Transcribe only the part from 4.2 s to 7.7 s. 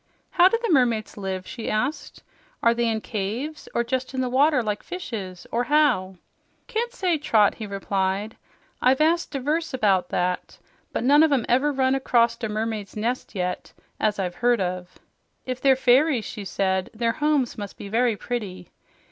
the water like fishes, or how?" "Can't say, Trot," he